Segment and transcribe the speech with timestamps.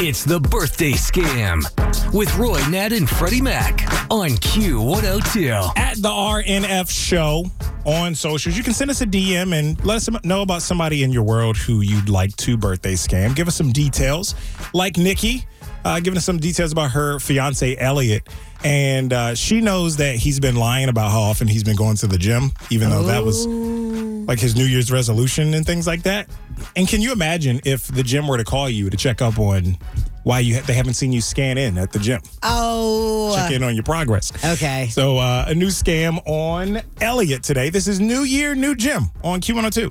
[0.00, 1.62] It's the birthday scam
[2.12, 5.78] with Roy, Nat, and Freddie Mac on Q102.
[5.78, 7.44] At the RNF show
[7.86, 11.12] on socials, you can send us a DM and let us know about somebody in
[11.12, 13.36] your world who you'd like to birthday scam.
[13.36, 14.34] Give us some details,
[14.72, 15.46] like Nikki,
[15.84, 18.28] uh, giving us some details about her fiance Elliot.
[18.64, 22.08] And uh, she knows that he's been lying about how often he's been going to
[22.08, 23.46] the gym, even though that was
[24.26, 26.28] like his New Year's resolution and things like that.
[26.76, 29.76] And can you imagine if the gym were to call you to check up on
[30.22, 32.20] why you they haven't seen you scan in at the gym?
[32.42, 33.34] Oh.
[33.36, 34.32] Check in on your progress.
[34.44, 34.88] Okay.
[34.90, 37.70] So uh, a new scam on Elliot today.
[37.70, 39.90] This is New Year, New Gym on Q102.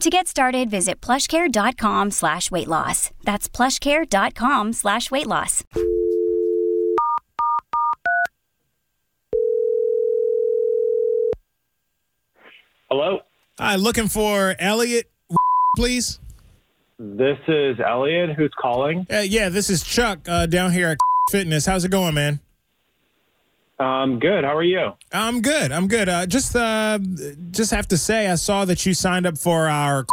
[0.00, 3.10] To get started, visit plushcare.com slash weight loss.
[3.24, 5.64] That's plushcare.com slash weight loss.
[12.90, 13.20] Hello.
[13.58, 15.06] Hi, looking for Elliot,
[15.76, 16.20] please.
[16.98, 19.06] This is Elliot who's calling.
[19.12, 20.98] Uh, yeah, this is Chuck uh, down here at
[21.30, 21.66] Fitness.
[21.66, 22.40] How's it going, man?
[23.78, 24.44] Um, good.
[24.44, 24.92] How are you?
[25.12, 25.70] I'm good.
[25.72, 26.08] I'm good.
[26.08, 26.98] Uh, just uh,
[27.50, 30.06] just have to say, I saw that you signed up for our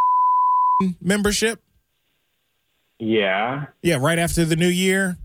[1.00, 1.60] membership.
[3.00, 3.66] Yeah.
[3.82, 5.16] Yeah, right after the new year.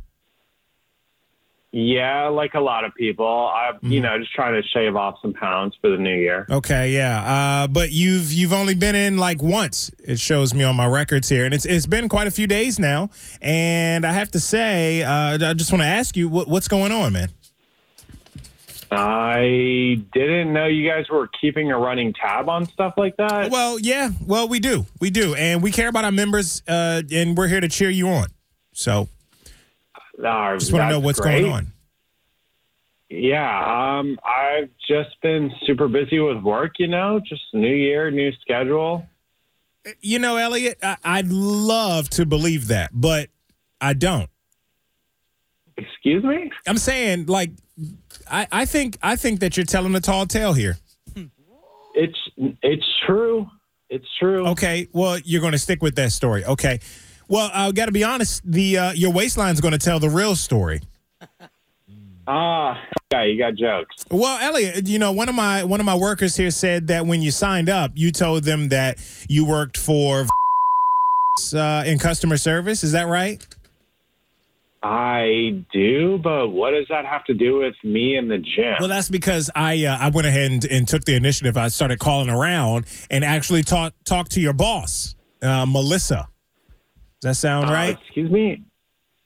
[1.72, 3.28] Yeah, like a lot of people.
[3.54, 3.92] I'm, Mm-hmm.
[3.92, 6.48] you know, just trying to shave off some pounds for the new year.
[6.50, 7.22] Okay, yeah.
[7.64, 9.92] Uh, but you've you've only been in like once.
[10.04, 12.80] It shows me on my records here, and it's it's been quite a few days
[12.80, 13.12] now.
[13.40, 16.92] And I have to say, uh, I just want to ask you what, what's going
[16.92, 17.30] on, man.
[18.92, 23.52] I didn't know you guys were keeping a running tab on stuff like that.
[23.52, 24.10] Well, yeah.
[24.26, 27.60] Well, we do, we do, and we care about our members, uh, and we're here
[27.60, 28.28] to cheer you on.
[28.74, 29.10] So,
[30.24, 31.42] Uh, just want to know what's great.
[31.42, 31.68] going on.
[33.10, 36.74] Yeah, um, I've just been super busy with work.
[36.80, 39.08] You know, just new year, new schedule.
[40.02, 43.30] You know, Elliot, I, I'd love to believe that, but
[43.82, 44.30] I don't.
[45.78, 46.52] Excuse me?
[46.68, 47.52] I'm saying, like,
[48.30, 50.78] I, I think I think that you're telling a tall tale here.
[51.96, 52.18] It's
[52.62, 53.48] it's true.
[53.90, 54.48] It's true.
[54.50, 56.46] Okay, well, you're going to stick with that story.
[56.46, 56.80] Okay,
[57.28, 58.42] well, I got to be honest.
[58.46, 60.82] The uh, your waistline's going to tell the real story.
[62.28, 62.80] Ah,
[63.12, 64.06] yeah, you got jokes.
[64.12, 67.24] Well, Elliot, you know, one of my one of my workers here said that when
[67.24, 70.28] you signed up, you told them that you worked for
[71.56, 72.84] uh, in customer service.
[72.84, 73.46] Is that right?
[74.82, 78.76] I do, but what does that have to do with me and the gym?
[78.80, 81.58] Well, that's because I uh, I went ahead and, and took the initiative.
[81.58, 86.30] I started calling around and actually talk talk to your boss, uh, Melissa.
[87.20, 87.98] Does that sound Uh, right?
[88.06, 88.64] Excuse me.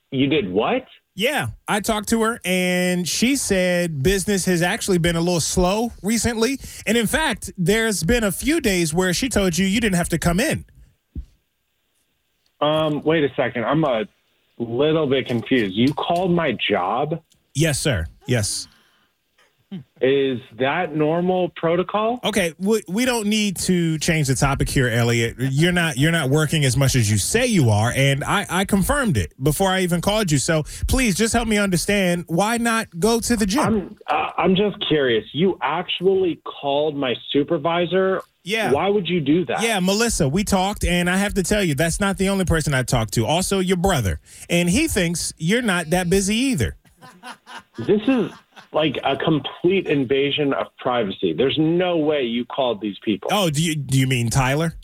[0.09, 0.85] You did what?
[1.15, 5.91] Yeah, I talked to her and she said business has actually been a little slow
[6.01, 6.59] recently.
[6.87, 10.09] And in fact, there's been a few days where she told you you didn't have
[10.09, 10.65] to come in.
[12.61, 13.65] Um, wait a second.
[13.65, 14.05] I'm a
[14.63, 15.75] little bit confused.
[15.75, 17.21] You called my job
[17.55, 18.07] Yes, sir.
[18.25, 18.67] Yes.
[20.01, 22.19] Is that normal protocol?
[22.23, 25.35] Okay, we, we don't need to change the topic here, Elliot.
[25.39, 28.65] You're not you're not working as much as you say you are, and I, I
[28.65, 30.37] confirmed it before I even called you.
[30.37, 33.63] So please just help me understand why not go to the gym.
[33.63, 35.25] I'm uh, I'm just curious.
[35.31, 38.21] You actually called my supervisor.
[38.43, 38.73] Yeah.
[38.73, 39.61] Why would you do that?
[39.61, 42.73] Yeah, Melissa, we talked, and I have to tell you, that's not the only person
[42.73, 43.25] I talked to.
[43.25, 44.19] Also, your brother,
[44.49, 46.75] and he thinks you're not that busy either.
[47.77, 48.31] This is
[48.73, 51.33] like a complete invasion of privacy.
[51.33, 53.29] There's no way you called these people.
[53.31, 54.75] Oh, do you do you mean Tyler?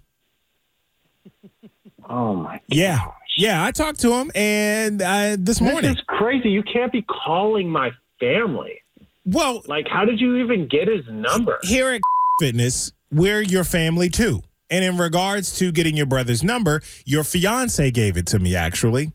[2.11, 2.59] Oh my.
[2.67, 3.05] Yeah,
[3.37, 3.63] yeah.
[3.63, 5.91] I talked to him, and uh, this morning.
[5.91, 6.49] This is crazy.
[6.49, 8.81] You can't be calling my family.
[9.25, 11.59] Well, Like, how did you even get his number?
[11.61, 12.01] here at
[12.39, 14.41] Fitness, we're your family too.
[14.71, 19.11] And in regards to getting your brother's number, your fiance gave it to me actually.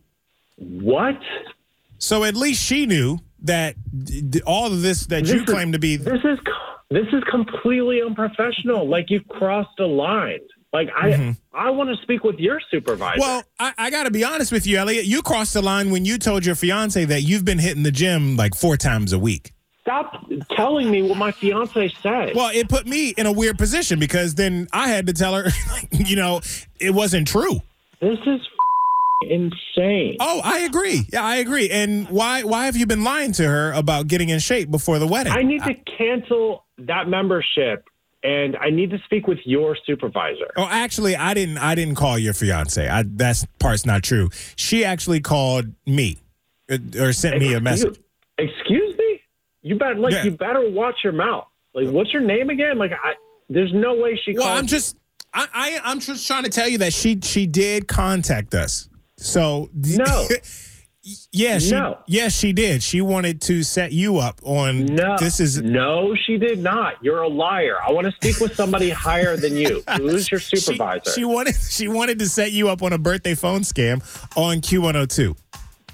[0.57, 1.19] What?
[1.99, 3.77] So at least she knew that
[4.47, 5.97] all of this that you is- claim to be.
[5.97, 6.39] This is
[6.91, 8.89] this is completely unprofessional.
[8.89, 10.41] Like you've crossed a line.
[10.73, 11.31] Like I mm-hmm.
[11.53, 13.21] I want to speak with your supervisor.
[13.21, 15.05] Well, I, I got to be honest with you, Elliot.
[15.05, 18.37] You crossed the line when you told your fiance that you've been hitting the gym
[18.37, 19.53] like four times a week.
[19.83, 22.35] stop telling me what my fiance said.
[22.35, 25.49] Well, it put me in a weird position because then I had to tell her,
[25.93, 26.41] you know,
[26.81, 27.63] it wasn't true.
[28.01, 28.41] this is
[29.23, 30.17] insane.
[30.21, 31.07] Oh, I agree.
[31.13, 31.71] Yeah, I agree.
[31.71, 35.07] And why why have you been lying to her about getting in shape before the
[35.07, 35.33] wedding?
[35.33, 37.89] I need to cancel that membership
[38.23, 40.51] and I need to speak with your supervisor.
[40.57, 41.59] Oh, actually, I didn't.
[41.59, 42.89] I didn't call your fiance.
[42.89, 44.31] I, that part's not true.
[44.57, 46.19] She actually called me,
[46.71, 47.99] uh, or sent me a message.
[48.39, 49.21] Excuse, excuse me?
[49.63, 50.25] You better like Yeah.
[50.25, 51.47] you better watch your mouth.
[51.75, 52.79] Like what's your name again?
[52.79, 53.15] Like I
[53.49, 54.97] there's no way she Well, called I'm just.
[55.37, 58.89] I, I I'm just trying to tell you that she she did contact us.
[59.17, 60.27] So No.
[61.33, 61.99] yeah, she No.
[62.07, 62.83] yes she did.
[62.83, 64.87] She wanted to set you up on.
[64.87, 66.95] No, this is no, she did not.
[67.03, 67.77] You're a liar.
[67.87, 69.83] I want to speak with somebody higher than you.
[69.99, 71.13] Who's your she, supervisor?
[71.13, 74.03] she wanted she wanted to set you up on a birthday phone scam
[74.37, 75.37] on Q102.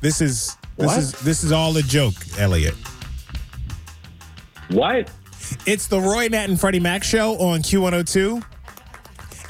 [0.01, 0.99] This is this What?
[0.99, 2.75] is this is all a joke, Elliot.
[4.71, 5.11] what?
[5.67, 8.43] It's the Roy Nat and Freddie Mac show on Q102.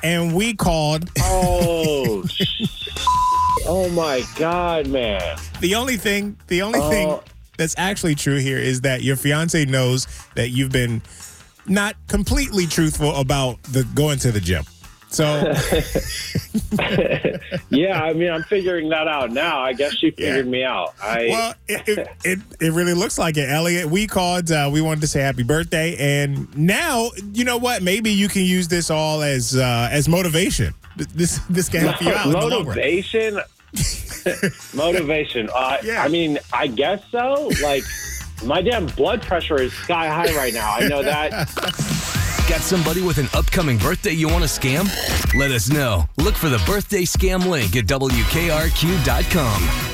[0.03, 2.25] And we called Oh,
[3.67, 5.39] oh my God, man!
[5.61, 7.23] the only thing the only thing Oh.
[7.59, 11.03] that's actually true here is that your fiance knows that you've been
[11.67, 14.65] not completely truthful about the going to the gym.
[15.11, 15.25] So
[17.71, 19.61] Yeah, I mean, I'm figuring that out now.
[19.61, 20.95] I guess she figured me out.
[21.03, 23.87] I well, it, it, it, it really looks like it, Elliot.
[23.89, 24.51] We called.
[24.51, 27.83] Uh, we wanted to say happy birthday, and now you know what?
[27.83, 30.75] Maybe you can use this all as uh, as motivation.
[30.97, 32.27] This this can help you out.
[32.27, 32.65] in the long run.
[32.67, 33.41] motivation.
[34.75, 35.49] motivation.
[35.55, 36.03] Uh, Yeah.
[36.03, 37.51] I mean, I guess so.
[37.63, 37.85] Like,
[38.45, 40.73] my damn blood pressure is sky high right now.
[40.75, 41.49] I know that.
[42.51, 44.89] Got somebody with an upcoming birthday you want to scam?
[45.39, 46.07] Let us know.
[46.17, 49.90] Look for the birthday scam link at WKRQ.com.